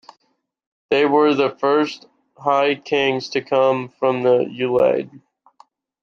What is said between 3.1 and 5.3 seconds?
to come from the Ulaid.